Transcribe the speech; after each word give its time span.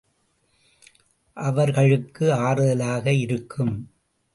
அவர் 1.37 1.71
களுக்கு 1.71 2.33
ஆறுதலாக 2.33 3.13
இருக்கும். 3.19 3.73